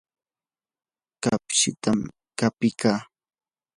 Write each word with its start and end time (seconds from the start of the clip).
kapchitam 1.23 1.99
qapikaa. 2.39 2.99